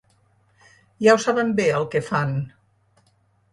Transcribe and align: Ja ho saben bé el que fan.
Ja 1.07 1.13
ho 1.17 1.19
saben 1.27 1.53
bé 1.61 1.69
el 1.81 1.87
que 1.93 2.03
fan. 2.09 2.35